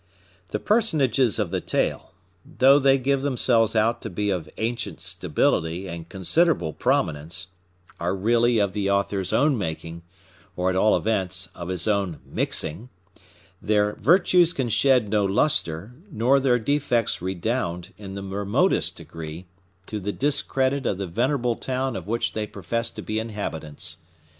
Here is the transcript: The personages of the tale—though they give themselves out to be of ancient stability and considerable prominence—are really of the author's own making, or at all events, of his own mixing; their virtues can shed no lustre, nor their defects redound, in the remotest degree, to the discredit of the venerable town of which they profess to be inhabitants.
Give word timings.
The 0.49 0.57
personages 0.59 1.37
of 1.37 1.51
the 1.51 1.61
tale—though 1.61 2.79
they 2.79 2.97
give 2.97 3.21
themselves 3.21 3.75
out 3.75 4.01
to 4.01 4.09
be 4.09 4.31
of 4.31 4.49
ancient 4.57 4.99
stability 4.99 5.87
and 5.87 6.09
considerable 6.09 6.73
prominence—are 6.73 8.15
really 8.15 8.57
of 8.57 8.73
the 8.73 8.89
author's 8.89 9.31
own 9.31 9.59
making, 9.59 10.01
or 10.55 10.71
at 10.71 10.75
all 10.75 10.97
events, 10.97 11.49
of 11.53 11.67
his 11.69 11.87
own 11.87 12.17
mixing; 12.25 12.89
their 13.61 13.93
virtues 13.93 14.53
can 14.53 14.69
shed 14.69 15.07
no 15.07 15.23
lustre, 15.23 15.93
nor 16.09 16.39
their 16.39 16.57
defects 16.57 17.21
redound, 17.21 17.93
in 17.99 18.15
the 18.15 18.23
remotest 18.23 18.95
degree, 18.95 19.45
to 19.85 19.99
the 19.99 20.11
discredit 20.11 20.87
of 20.87 20.97
the 20.97 21.05
venerable 21.05 21.55
town 21.55 21.95
of 21.95 22.07
which 22.07 22.33
they 22.33 22.47
profess 22.47 22.89
to 22.89 23.03
be 23.03 23.19
inhabitants. 23.19 23.97